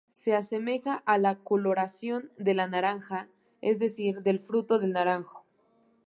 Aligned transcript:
Se 0.15 0.33
asemeja 0.33 1.03
a 1.05 1.19
la 1.19 1.37
coloración 1.37 2.31
de 2.39 2.55
la 2.55 2.67
naranja, 2.67 3.27
es 3.61 3.77
decir, 3.77 4.23
del 4.23 4.39
fruto 4.39 4.79
del 4.79 4.93
naranjo. 4.93 5.45